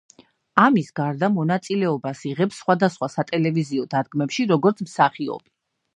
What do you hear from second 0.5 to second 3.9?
ამას გარდა, მონაწილეობას იღებს სხვადასხვა სატელევიზიო